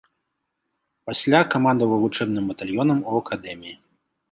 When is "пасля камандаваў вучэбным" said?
1.09-2.49